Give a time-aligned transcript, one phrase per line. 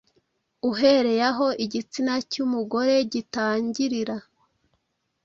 [0.69, 4.15] uhereye aho igitsina cy’umugore gitangirira